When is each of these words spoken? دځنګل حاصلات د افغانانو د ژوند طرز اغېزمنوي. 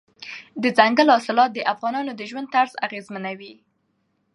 دځنګل 0.63 1.07
حاصلات 1.15 1.51
د 1.53 1.59
افغانانو 1.73 2.11
د 2.15 2.21
ژوند 2.29 2.47
طرز 2.55 2.71
اغېزمنوي. 2.85 3.53